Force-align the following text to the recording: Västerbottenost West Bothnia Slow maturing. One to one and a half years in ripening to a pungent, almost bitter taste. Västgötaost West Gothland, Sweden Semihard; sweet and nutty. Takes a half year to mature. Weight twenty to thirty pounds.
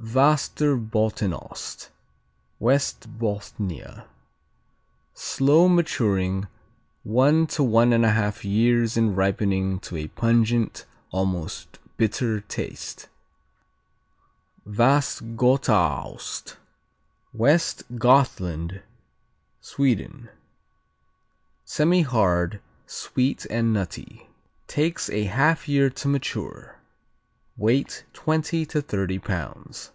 Västerbottenost 0.00 1.90
West 2.60 3.18
Bothnia 3.18 4.06
Slow 5.12 5.68
maturing. 5.68 6.46
One 7.02 7.46
to 7.48 7.62
one 7.64 7.92
and 7.92 8.04
a 8.06 8.12
half 8.12 8.42
years 8.44 8.96
in 8.96 9.14
ripening 9.16 9.80
to 9.80 9.96
a 9.96 10.06
pungent, 10.06 10.86
almost 11.10 11.78
bitter 11.98 12.40
taste. 12.40 13.08
Västgötaost 14.66 16.56
West 17.34 17.82
Gothland, 17.96 18.82
Sweden 19.60 20.30
Semihard; 21.66 22.60
sweet 22.86 23.44
and 23.50 23.72
nutty. 23.74 24.30
Takes 24.68 25.10
a 25.10 25.24
half 25.24 25.68
year 25.68 25.90
to 25.90 26.08
mature. 26.08 26.76
Weight 27.58 28.04
twenty 28.12 28.64
to 28.64 28.80
thirty 28.80 29.18
pounds. 29.18 29.90